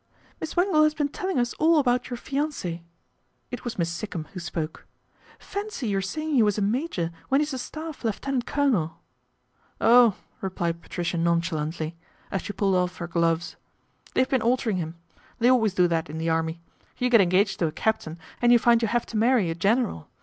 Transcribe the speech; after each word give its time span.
"Miss 0.41 0.57
Wangle 0.57 0.81
has 0.81 0.95
been 0.95 1.09
telling 1.09 1.37
us 1.37 1.53
all 1.59 1.77
about 1.77 2.09
your 2.09 2.17
fiance"." 2.17 2.81
It 3.51 3.63
was 3.63 3.77
Miss 3.77 3.91
Sikkum 3.91 4.25
who 4.33 4.39
spoke." 4.39 4.87
Fancy 5.53 5.89
your 5.89 6.01
saying 6.01 6.33
he 6.33 6.41
was 6.41 6.57
a 6.57 6.61
major 6.63 7.11
when 7.29 7.39
he's 7.39 7.53
a 7.53 7.59
Staff 7.59 8.03
lieutenant 8.03 8.47
colonel."" 8.47 8.97
Oh!" 9.79 10.15
replied 10.41 10.81
Patricia 10.81 11.19
nonchalantly, 11.19 11.95
as 12.31 12.41
she 12.41 12.47
ADVENTURE 12.47 12.47
AT 12.47 12.47
THE 12.47 12.53
QUADRANT 12.53 12.57
41 12.57 12.57
pulled 12.57 12.75
off 12.77 12.97
her 12.97 13.07
gloves," 13.07 13.55
they've 14.15 14.29
been 14.29 14.41
altering 14.41 14.77
him. 14.77 14.95
They 15.37 15.49
always 15.51 15.75
do 15.75 15.87
that 15.89 16.09
in 16.09 16.17
the 16.17 16.31
Army. 16.31 16.61
You 16.97 17.11
get 17.11 17.21
engaged 17.21 17.59
to 17.59 17.67
a 17.67 17.71
captain 17.71 18.17
and 18.41 18.51
you 18.51 18.57
find 18.57 18.81
you 18.81 18.87
have 18.87 19.05
to 19.05 19.17
marry 19.17 19.51
a 19.51 19.53
general. 19.53 20.09